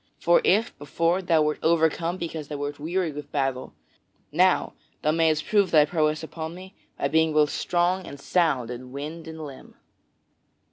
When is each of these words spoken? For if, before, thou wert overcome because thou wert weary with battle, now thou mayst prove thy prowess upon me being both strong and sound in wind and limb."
For 0.19 0.41
if, 0.43 0.75
before, 0.79 1.21
thou 1.21 1.43
wert 1.43 1.59
overcome 1.61 2.17
because 2.17 2.47
thou 2.47 2.55
wert 2.57 2.79
weary 2.79 3.11
with 3.11 3.31
battle, 3.31 3.75
now 4.31 4.73
thou 5.03 5.11
mayst 5.11 5.45
prove 5.45 5.69
thy 5.69 5.85
prowess 5.85 6.23
upon 6.23 6.55
me 6.55 6.73
being 7.11 7.33
both 7.33 7.51
strong 7.51 8.07
and 8.07 8.19
sound 8.19 8.71
in 8.71 8.91
wind 8.91 9.27
and 9.27 9.45
limb." 9.45 9.75